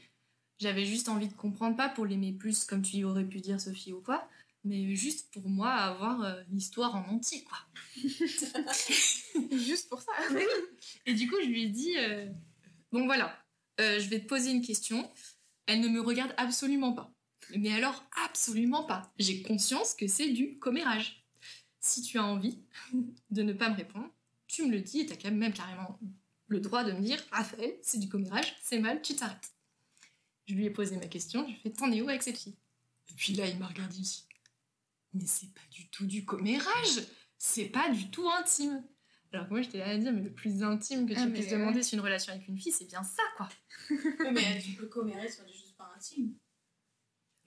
[0.59, 3.91] J'avais juste envie de comprendre, pas pour l'aimer plus, comme tu aurais pu dire Sophie
[3.91, 4.27] ou quoi,
[4.63, 7.57] mais juste pour moi avoir euh, l'histoire en entier, quoi.
[9.51, 10.11] Juste pour ça.
[11.05, 12.25] Et du coup, je lui ai dit euh,
[12.91, 13.37] Bon, voilà,
[13.79, 15.09] euh, je vais te poser une question.
[15.67, 17.11] Elle ne me regarde absolument pas.
[17.55, 19.13] Mais alors, absolument pas.
[19.19, 21.25] J'ai conscience que c'est du commérage.
[21.79, 22.57] Si tu as envie
[23.29, 24.09] de ne pas me répondre,
[24.47, 25.99] tu me le dis et t'as quand même carrément
[26.55, 29.51] le droit de me dire Raphaël, c'est du commérage, c'est mal, tu t'arrêtes.
[30.47, 32.37] Je lui ai posé ma question, je lui ai fait T'en es où avec cette
[32.37, 32.57] fille?
[33.09, 34.25] Et puis là, il m'a regardé aussi.
[35.13, 37.01] Mais c'est pas du tout du commérage,
[37.37, 38.83] c'est pas du tout intime.
[39.31, 41.45] Alors que moi, j'étais là à dire, mais le plus intime que tu Ah, puisses
[41.47, 41.51] ouais.
[41.59, 43.49] demander sur une relation avec une fille, c'est bien ça, quoi.
[44.31, 46.35] Mais tu peux commérer sur des choses pas intimes.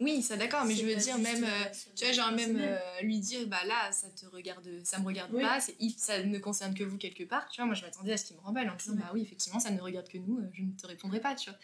[0.01, 1.65] Oui, ça d'accord, mais je veux dire, même, euh,
[1.97, 5.33] tu vois, genre même euh, lui dire, bah là, ça te regarde, ça me regarde
[5.33, 5.43] Oui.
[5.43, 5.59] pas,
[5.97, 7.67] ça ne concerne que vous quelque part, tu vois.
[7.67, 9.01] Moi, je m'attendais à ce qu'il me remballe en disant, Ouais.
[9.01, 11.51] bah oui, effectivement, ça ne regarde que nous, euh, je ne te répondrai pas, tu
[11.51, 11.59] vois.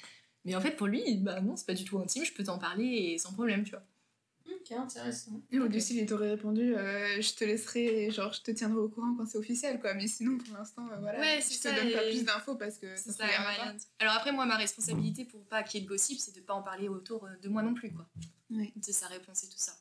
[0.45, 2.59] Mais en fait, pour lui, bah non, c'est pas du tout intime, je peux t'en
[2.59, 3.85] parler et sans problème, tu vois.
[4.61, 5.41] Ok, intéressant.
[5.51, 8.89] Et au dessus, il t'aurait répondu euh, Je te laisserai, genre, je te tiendrai au
[8.89, 9.95] courant quand c'est officiel, quoi.
[9.95, 11.19] Mais sinon, pour l'instant, euh, voilà.
[11.21, 13.73] Ouais, je te donne pas plus d'infos parce que ça ça, pas.
[13.73, 16.41] de- Alors après, moi, ma responsabilité pour pas qu'il y ait de gossip, c'est de
[16.41, 18.07] pas en parler autour euh, de moi non plus, quoi.
[18.51, 18.73] Ouais.
[18.81, 19.73] C'est sa réponse et tout ça.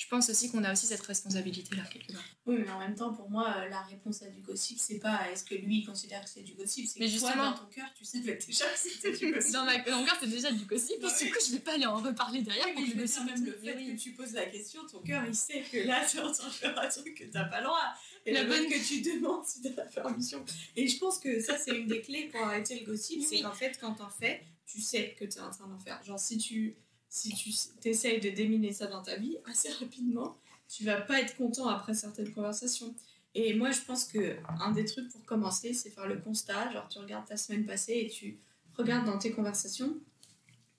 [0.00, 2.22] Je pense aussi qu'on a aussi cette responsabilité-là, quelque part.
[2.46, 5.28] Oui, mais en même temps, pour moi, euh, la réponse à du gossip, c'est pas
[5.32, 7.66] est-ce que lui il considère que c'est du gossip, c'est que toi, justement- dans ton
[7.66, 9.52] cœur, tu savais déjà que c'était du gossip.
[9.52, 11.10] Dans ma dans mon cœur, c'est déjà du gossip, Ouais.
[11.20, 13.24] et du coup, je vais pas aller en reparler derrière Oui, pour que le gossip
[13.24, 13.96] même le fait oui.
[13.96, 16.46] que tu poses la question, ton cœur il sait que là tu es en train
[16.46, 17.82] de faire un truc que t'as pas le droit.
[18.24, 20.44] Et La bonne- que tu demandes si t'as la permission.
[20.76, 23.52] Et je pense que ça c'est une des clés pour arrêter le gossip, c'est qu'en
[23.52, 26.00] fait quand t'en fais, tu sais que t'es en train d'en faire.
[26.04, 26.76] Genre si tu
[27.08, 30.36] si tu t'essayes de déminer ça dans ta vie assez rapidement,
[30.68, 32.94] tu vas pas être content après certaines conversations.
[33.34, 36.72] Et moi je pense que un des trucs pour commencer, c'est faire le constat.
[36.72, 38.38] Genre tu regardes ta semaine passée et tu
[38.76, 39.98] regardes dans tes conversations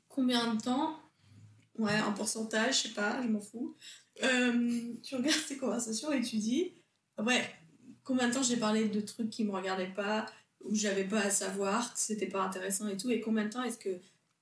[0.07, 0.99] combien de temps
[1.77, 3.73] Ouais, en pourcentage, je sais pas, je m'en fous.
[4.21, 6.73] Euh, tu regardes tes conversations et tu dis,
[7.17, 7.41] ouais,
[8.03, 10.25] combien de temps j'ai parlé de trucs qui me regardaient pas,
[10.59, 13.63] où j'avais pas à savoir, que c'était pas intéressant et tout, et combien de temps
[13.63, 13.97] est-ce que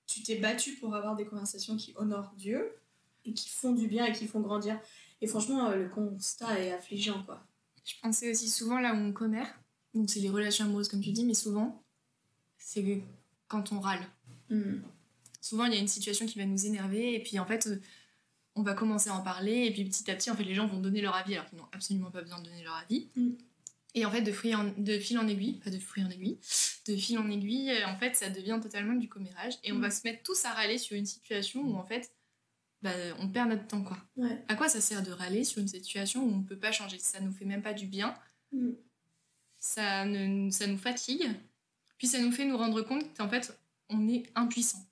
[0.08, 2.72] tu t'es battu pour avoir des conversations qui honorent Dieu
[3.26, 4.80] et qui font du bien et qui font grandir.
[5.22, 7.46] Et franchement, euh, le constat est affligeant, quoi.
[7.86, 9.48] Je pensais aussi souvent là où on commère,
[9.94, 11.82] donc c'est les relations amoureuses comme tu dis, mais souvent,
[12.58, 13.02] c'est
[13.48, 14.06] quand on râle.
[14.50, 14.80] Hmm.
[15.42, 17.80] Souvent, il y a une situation qui va nous énerver, et puis en fait, euh,
[18.56, 20.68] on va commencer à en parler, et puis petit à petit, en fait, les gens
[20.68, 23.08] vont donner leur avis alors qu'ils n'ont absolument pas besoin de donner leur avis.
[23.16, 23.32] Mm.
[23.98, 26.38] Et en fait, de, fruit en- de fil en aiguille, pas de en aiguille,
[26.88, 29.82] de fil en aiguille, euh, en fait, ça devient totalement du commérage, et on Mm.
[29.82, 32.12] va se mettre tous à râler sur une situation où en fait,
[32.84, 33.98] bah, on perd notre temps, quoi.
[34.16, 34.38] Ouais.
[34.50, 37.00] À quoi ça sert de râler sur une situation où on ne peut pas changer?
[37.00, 38.16] Ça nous fait même pas du bien.
[38.52, 38.74] Mm.
[39.58, 41.28] Ça, ne, ça nous fatigue.
[41.98, 43.58] Puis ça nous fait nous rendre compte qu'en fait,
[43.90, 44.86] on est impuissant.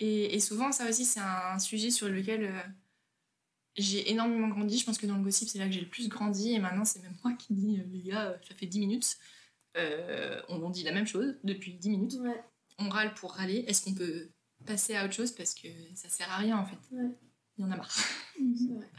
[0.00, 2.60] Et, et souvent, ça aussi, c'est un sujet sur lequel euh,
[3.76, 4.78] j'ai énormément grandi.
[4.78, 6.52] Je pense que dans le gossip, c'est là que j'ai le plus grandi.
[6.52, 9.16] Et maintenant, c'est même moi qui dis, euh, les gars, euh, ça fait 10 minutes.
[9.76, 12.14] Euh, on, on dit la même chose depuis 10 minutes.
[12.20, 12.42] Ouais.
[12.78, 13.64] On râle pour râler.
[13.66, 14.28] Est-ce qu'on peut
[14.64, 15.32] passer à autre chose?
[15.32, 16.78] Parce que ça sert à rien en fait.
[16.92, 17.10] Ouais.
[17.56, 17.94] Il y en a marre.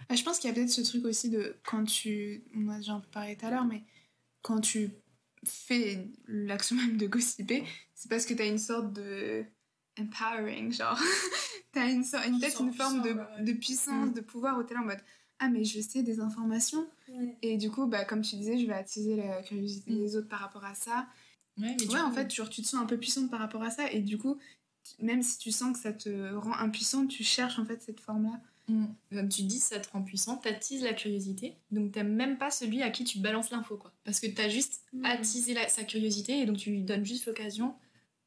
[0.07, 2.45] Bah, je pense qu'il y a peut-être ce truc aussi de quand tu.
[2.55, 3.83] On a déjà un peu parlé tout à l'heure, mais
[4.43, 4.91] quand tu
[5.43, 7.63] fais l'action même de gossiper,
[7.95, 9.43] c'est parce que t'as une sorte de.
[9.99, 10.97] Empowering, genre.
[11.71, 14.13] t'as une, sorte- une, peut-être une forme de, ouais, de puissance, Mm.
[14.13, 14.99] de pouvoir où t'es là en mode
[15.39, 16.87] Ah, mais je sais des informations.
[17.41, 19.97] Et du coup, bah, comme tu disais, je vais attiser la curiosité Mm.
[19.97, 21.07] des autres par rapport à ça.
[21.57, 23.69] Ouais, mais Ouais, en fait, genre, tu te sens un peu puissante par rapport à
[23.69, 23.91] ça.
[23.91, 24.37] Et du coup,
[24.99, 28.39] même si tu sens que ça te rend impuissante, tu cherches en fait cette forme-là.
[28.67, 28.85] Mm.
[29.13, 32.81] Comme tu dis, ça te rend puissant, t'attises la curiosité, donc t'aimes même pas celui
[32.81, 33.93] à qui tu balances l'info, quoi.
[34.05, 35.05] Parce que t'as juste Mm.
[35.05, 37.75] attisé la- sa curiosité et donc tu lui donnes juste l'occasion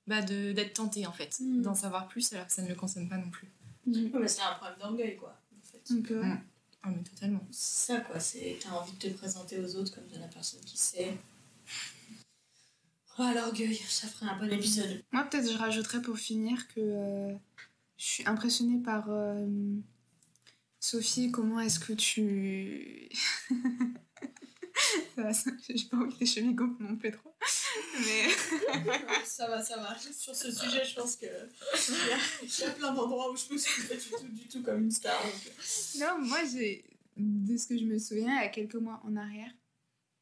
[0.08, 1.62] bah, de- d'être tenté, en fait, Mm.
[1.62, 3.48] d'en savoir plus alors que ça ne le concerne pas non plus.
[3.86, 5.40] Ouais, mais c'est un problème d'orgueil, quoi.
[5.56, 5.94] En fait.
[5.94, 6.26] Un peu, ouais.
[6.26, 6.40] Mm.
[6.82, 7.46] Ah, mais totalement.
[7.50, 8.18] C'est ça, quoi.
[8.20, 11.16] C'est t'as envie de te présenter aux autres comme de la personne qui sait.
[13.18, 15.02] Oh, l'orgueil, ça ferait un bon épisode.
[15.12, 17.34] Moi, peut-être, je rajouterais pour finir que euh,
[17.96, 19.44] je suis impressionnée par euh,
[20.78, 21.32] Sophie.
[21.32, 23.08] Comment est-ce que tu.
[25.16, 27.34] J'ai pas envie que les chevilles gonflent non plus trop.
[28.00, 28.28] Mais.
[29.24, 29.96] ça va, ça va.
[29.98, 33.36] Sur ce sujet, je pense que il y a, il y a plein d'endroits où
[33.36, 35.20] je me suis pas du tout, du tout comme une star.
[35.22, 35.54] donc.
[36.00, 36.84] Non, moi, j'ai.
[37.16, 39.50] De ce que je me souviens, il y a quelques mois en arrière,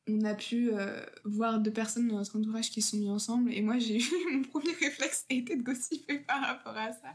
[0.09, 3.53] on a pu euh, voir deux personnes dans notre entourage qui se sont mis ensemble.
[3.53, 7.15] Et moi, j'ai eu mon premier réflexe a été de gossiper par rapport à ça.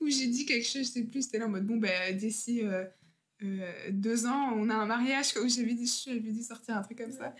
[0.00, 2.62] Où j'ai dit quelque chose, je sais plus, c'était là en mode bon, ben, d'ici
[2.62, 2.84] euh,
[3.44, 5.34] euh, deux ans, on a un mariage.
[5.36, 7.34] Où j'avais dit, j'avais dû sortir un truc comme ça.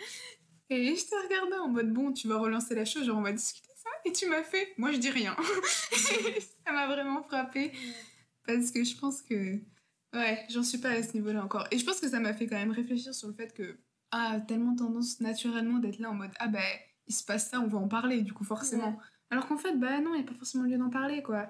[0.70, 3.32] Et je te regardais en mode bon, tu vas relancer la chose, genre on va
[3.32, 3.90] discuter ça.
[4.04, 5.36] Et tu m'as fait, moi je dis rien.
[6.66, 7.72] ça m'a vraiment frappé.
[8.46, 9.58] Parce que je pense que.
[10.14, 11.66] Ouais, j'en suis pas à ce niveau-là encore.
[11.70, 13.78] Et je pense que ça m'a fait quand même réfléchir sur le fait que.
[14.10, 16.60] Ah, tellement tendance naturellement d'être là en mode Ah, bah,
[17.06, 18.98] il se passe ça, on va en parler, du coup, forcément.
[19.30, 21.48] Alors qu'en fait, bah non, il n'y a pas forcément lieu d'en parler, quoi.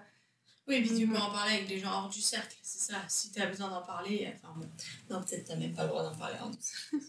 [0.68, 1.12] Oui, et puis tu Mhm.
[1.14, 2.98] peux en parler avec des gens hors du cercle, c'est ça.
[3.08, 4.68] Si t'as besoin d'en parler, enfin bon.
[5.10, 6.36] Non, peut-être t'as même pas le droit d'en parler.
[6.40, 6.50] hein.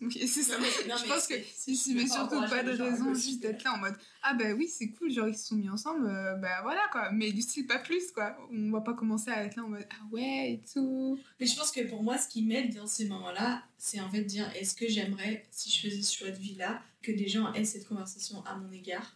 [0.02, 0.58] Oui, c'est ça.
[0.58, 3.42] Non, mais- je mais pense que si tu mets pas surtout pas de raison juste
[3.42, 6.08] d'être là en mode Ah, bah oui, c'est cool, genre ils se sont mis ensemble,
[6.08, 7.12] euh, bah voilà, quoi.
[7.12, 8.36] Mais du style, pas plus, quoi.
[8.52, 11.20] On va pas commencer à être là en mode Ah ouais, et tout.
[11.40, 14.22] Mais je pense que pour moi, ce qui m'aide dans ces moments-là, c'est en fait
[14.24, 17.54] de dire est-ce que j'aimerais, si je faisais ce choix de vie-là, que des gens
[17.54, 19.16] aient cette conversation à mon égard,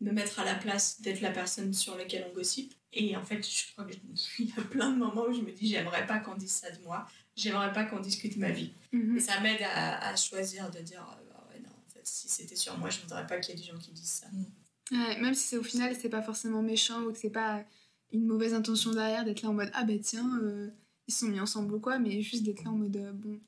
[0.00, 2.74] me mettre à la place d'être la personne sur laquelle on gossipe.
[2.92, 5.68] Et en fait, je crois qu'il y a plein de moments où je me dis
[5.68, 8.72] j'aimerais pas qu'on dise ça de moi, j'aimerais pas qu'on discute ma vie.
[8.92, 9.16] Mhm.
[9.16, 12.28] Et ça m'aide à, à choisir de dire euh, ah ouais, non, en fait, si
[12.28, 14.26] c'était sur moi, je voudrais pas qu'il y ait des gens qui disent ça.
[14.90, 17.64] Ouais, même si c'est au final c'est pas forcément méchant ou que c'est pas
[18.12, 20.68] une mauvaise intention derrière d'être là en mode ah bah tiens euh,
[21.06, 23.38] ils sont mis ensemble ou quoi mais juste d'être là en mode euh, bon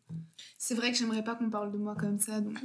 [0.56, 2.60] c'est vrai que j'aimerais pas qu'on parle de moi comme ça donc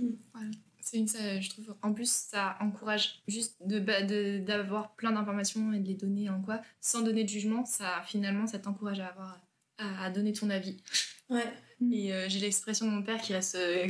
[0.89, 1.75] C'est une, ça, je trouve.
[1.81, 6.29] En plus, ça encourage juste de ba- de- d'avoir plein d'informations et de les donner
[6.29, 7.65] en quoi, sans donner de jugement.
[7.65, 9.37] Ça, finalement, ça t'encourage à avoir
[9.79, 10.81] à, à donner ton avis.
[11.29, 11.43] Ouais.
[11.91, 13.85] Et euh, j'ai l'expression de mon père qui reste, euh,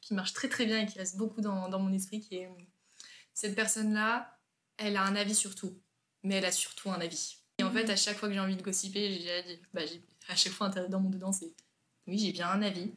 [0.00, 2.46] qui marche très très bien et qui reste beaucoup dans, dans mon esprit, qui est
[2.46, 2.64] euh,
[3.32, 4.36] cette personne-là,
[4.76, 5.80] elle a un avis sur tout,
[6.24, 7.36] mais elle a surtout un avis.
[7.58, 10.34] Et en fait, à chaque fois que j'ai envie de gossiper, j'ai, bah, j'ai- à
[10.34, 11.54] chaque fois dans mon dedans, c'est
[12.08, 12.92] oui, j'ai bien un avis.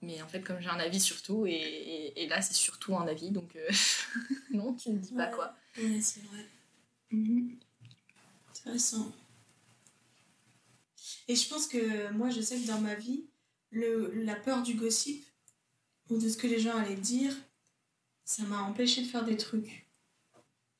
[0.00, 2.96] Mais en fait, comme j'ai un avis sur tout, et, et, et là, c'est surtout
[2.96, 3.68] un avis, donc euh,
[4.52, 5.54] non, tu ne dis pas quoi.
[5.76, 6.46] Ouais, c'est vrai.
[7.10, 7.58] Mhm.
[8.50, 9.12] Intéressant.
[11.26, 13.26] Et je pense que moi, je sais que dans ma vie,
[13.70, 15.26] le, la peur du gossip
[16.10, 17.34] ou de ce que les gens allaient dire,
[18.24, 19.86] ça m'a empêché de faire des trucs.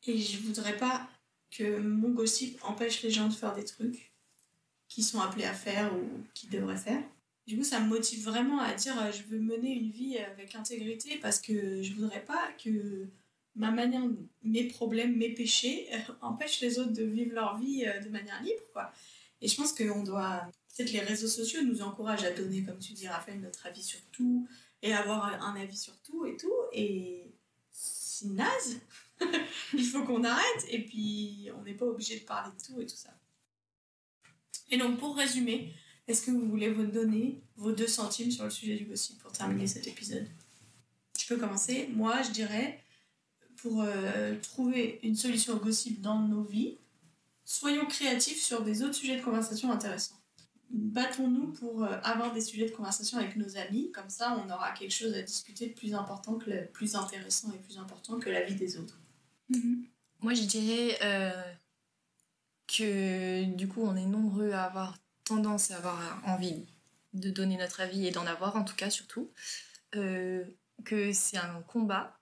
[0.07, 1.09] Et je voudrais pas
[1.51, 4.13] que mon gossip empêche les gens de faire des trucs
[4.89, 7.03] qu'ils sont appelés à faire ou qu'ils devraient faire.
[7.49, 10.55] Du coup, ça me motive vraiment à dire euh, je veux mener une vie avec
[10.55, 13.07] intégrité parce que je voudrais pas que
[13.57, 14.03] ma manière,
[14.43, 18.43] mes problèmes, mes péchés euh, empêchent les autres de vivre leur vie euh, de manière
[18.43, 18.93] libre, quoi.
[19.41, 20.43] Et je pense qu'on doit.
[20.77, 23.99] Peut-être les réseaux sociaux nous encouragent à donner, comme tu dis, Raphaël, notre avis sur
[24.13, 24.47] tout
[24.83, 26.55] et avoir un avis sur tout et tout.
[26.75, 27.33] Et
[27.73, 28.79] c'est naze.
[29.73, 32.87] Il faut qu'on arrête et puis on n'est pas obligé de parler de tout et
[32.87, 33.11] tout ça.
[34.71, 35.73] Et donc, pour résumer,
[36.09, 39.31] est-ce que vous voulez vous donner vos deux centimes sur le sujet du gossip pour
[39.31, 40.27] terminer cet épisode?
[41.19, 41.89] Je peux commencer.
[41.93, 42.83] Moi, je dirais
[43.57, 46.79] pour euh, trouver une solution au gossip dans nos vies,
[47.45, 50.15] soyons créatifs sur des autres sujets de conversation intéressants.
[50.71, 54.73] Battons-nous pour euh, avoir des sujets de conversation avec nos amis, comme ça on aura
[54.73, 58.31] quelque chose à discuter de plus important, que le, plus intéressant et plus important que
[58.31, 58.99] la vie des autres.
[59.49, 59.85] Mhm.
[60.21, 61.53] Moi, je dirais euh,
[62.67, 66.67] que du coup, on est nombreux à avoir tendance à avoir envie
[67.15, 69.31] de donner notre avis et d'en avoir en tout cas surtout.
[69.95, 70.45] Euh,
[70.85, 72.19] que c'est un combat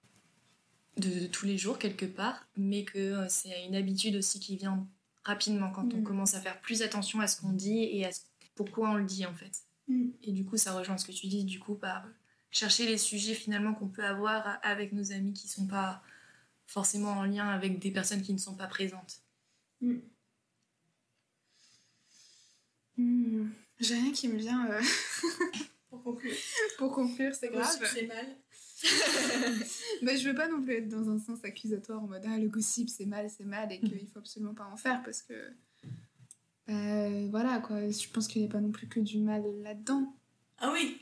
[0.96, 4.56] de, de tous les jours quelque part, mais que euh, c'est une habitude aussi qui
[4.56, 4.86] vient
[5.24, 6.02] rapidement quand on Mm.
[6.04, 8.20] commence à faire plus attention à ce qu'on dit et à ce-
[8.54, 9.52] pourquoi on le dit en fait.
[9.88, 10.08] Mm.
[10.22, 12.06] Et du coup, ça rejoint ce que tu dis, du coup, par
[12.50, 16.02] chercher les sujets finalement qu'on peut avoir avec nos amis qui sont pas
[16.66, 19.20] forcément en lien avec des personnes qui ne sont pas présentes.
[22.98, 23.48] Hmm,
[23.80, 24.80] J'ai rien qui me vient euh,
[25.90, 26.32] Pour conclure.
[26.78, 27.78] pour conclure, c'est grave.
[27.92, 28.26] C'est mal.
[30.02, 32.48] Bah, je veux pas non plus être dans un sens accusatoire en mode ah le
[32.48, 35.32] gossip c'est mal, c'est mal et qu'il faut absolument pas en faire parce que
[36.68, 40.14] bah, voilà quoi, je pense qu'il n'y a pas non plus que du mal là-dedans.
[40.58, 40.98] Ah oui.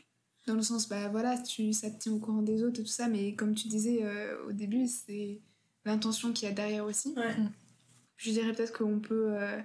[0.47, 2.89] Dans le sens, bah voilà, tu, ça te tient au courant des autres et tout
[2.91, 5.41] ça, mais comme tu disais euh, au début, c'est
[5.85, 7.13] l'intention qu'il y a derrière aussi.
[7.17, 7.35] Ouais.
[8.19, 9.59] Je dirais peut-être qu'on peut euh,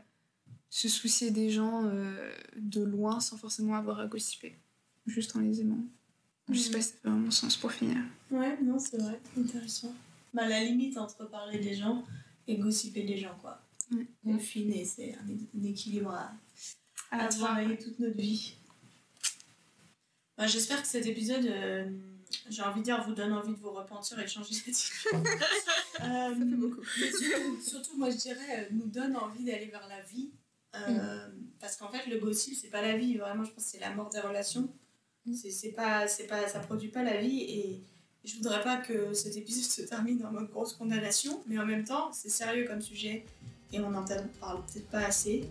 [0.69, 4.55] se soucier des gens euh, de loin sans forcément avoir à gossiper,
[5.07, 5.83] juste en les aimant.
[6.49, 7.97] Je sais pas si ça fait vraiment sens pour finir.
[8.31, 9.19] Ouais, non, c'est vrai.
[9.37, 9.93] Intéressant.
[10.33, 12.03] Bah, la limite entre parler des gens
[12.47, 13.61] et gossiper des gens, quoi.
[13.91, 14.05] Ouais.
[14.25, 16.31] Au fin, et c'est un, équilibre à,
[17.11, 17.51] à À voir.
[17.55, 18.55] travailler toute notre vie.
[20.37, 21.89] Bah, J'espère que cet épisode, euh,
[22.49, 25.11] j'ai envie de dire, vous donne envie de vous repentir et de changer d'attitude.
[26.01, 26.33] Euh,
[27.61, 30.29] surtout, moi, je dirais, euh, nous donne envie d'aller vers la vie.
[30.75, 31.27] Euh,
[31.59, 33.17] Parce qu'en fait, le gossip, c'est pas la vie.
[33.17, 34.69] Vraiment, je pense que c'est la mort des relations.
[35.25, 35.33] Mm.
[35.33, 37.41] C'est pas, c'est pas, ça produit pas la vie.
[37.41, 37.83] Et
[38.23, 41.41] je voudrais pas que cet épisode se termine en mode grosse condamnation.
[41.47, 43.25] Mais en même temps, c'est sérieux comme sujet.
[43.71, 44.05] Et on n'en
[44.39, 45.47] parle peut-être pas assez.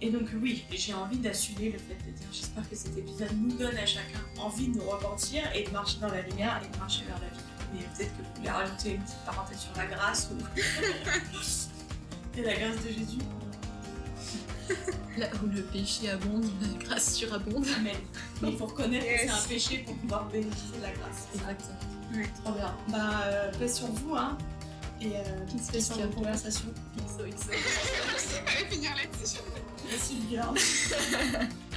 [0.00, 3.56] Et donc, oui, j'ai envie d'assumer le fait de dire j'espère que cet épisode nous
[3.56, 6.78] donne à chacun envie de nous repentir et de marcher dans la lumière et de
[6.78, 7.44] marcher vers la vie.
[7.72, 10.36] Mais peut-être que vous voulez rajouter une petite parenthèse sur la grâce ou.
[12.38, 13.18] et la grâce de Jésus.
[15.16, 17.66] Là où le péché abonde, la grâce surabonde.
[17.76, 17.96] Amen.
[18.42, 19.32] Mais il faut reconnaître que c'est Yes.
[19.44, 21.26] un péché pour pouvoir bénéficier de la grâce.
[21.34, 22.32] Exactement.
[22.44, 22.74] Trop bien.
[22.88, 24.38] Bah, euh, paix sur vous, hein.
[25.00, 26.72] Et euh, Qui se paix sur fait vos conversations.
[27.06, 27.50] XO, XO.
[27.52, 29.38] Je vais finir là-dessus.
[29.88, 30.52] Merci bien.